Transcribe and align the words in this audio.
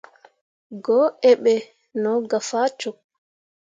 Goo 0.85 1.07
ǝǝ 1.21 1.31
ɓe 1.43 1.53
no 2.01 2.11
gah 2.29 2.43
faa 2.49 2.67
cok. 2.79 2.97